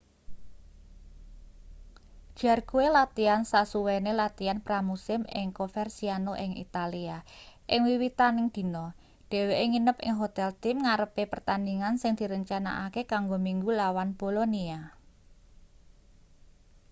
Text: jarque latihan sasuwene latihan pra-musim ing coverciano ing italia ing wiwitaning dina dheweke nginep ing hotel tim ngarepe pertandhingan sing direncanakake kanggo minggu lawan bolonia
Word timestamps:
jarque 2.41 2.85
latihan 2.97 3.43
sasuwene 3.51 4.11
latihan 4.21 4.59
pra-musim 4.65 5.21
ing 5.39 5.47
coverciano 5.59 6.31
ing 6.43 6.51
italia 6.65 7.17
ing 7.73 7.79
wiwitaning 7.89 8.49
dina 8.55 8.85
dheweke 9.29 9.65
nginep 9.71 9.97
ing 10.05 10.13
hotel 10.21 10.49
tim 10.61 10.77
ngarepe 10.85 11.23
pertandhingan 11.33 11.95
sing 12.01 12.13
direncanakake 12.19 13.01
kanggo 13.13 13.37
minggu 13.47 13.69
lawan 13.79 14.09
bolonia 14.19 14.79